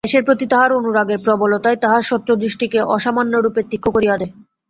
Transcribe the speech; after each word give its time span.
দেশের 0.05 0.25
প্রতি 0.25 0.45
তাহার 0.47 0.71
অনুরাগের 0.73 1.19
প্রবলতাই 1.23 1.77
তাহার 1.77 2.03
সত্যদৃষ্টিকে 2.03 2.79
অসামান্যরূপে 2.95 3.61
তীক্ষ্ণ 3.71 3.89
করিয়া 3.95 4.15
দেয়। 4.17 4.31